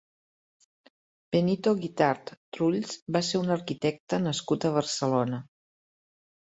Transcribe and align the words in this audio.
Benito 1.35 1.75
Guitart 1.83 2.33
Trulls 2.57 2.97
va 3.19 3.23
ser 3.31 3.45
un 3.45 3.55
arquitecte 3.59 4.23
nascut 4.27 4.71
a 4.73 4.77
Barcelona. 4.83 5.47